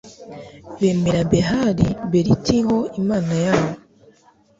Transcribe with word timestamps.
bemera 0.79 1.21
behali 1.31 1.87
beriti 2.11 2.57
ho 2.67 2.77
imana 3.01 3.33
yabo 3.45 3.71